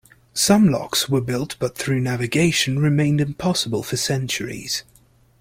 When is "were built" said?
1.09-1.57